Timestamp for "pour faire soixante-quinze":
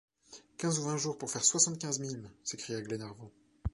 1.19-1.99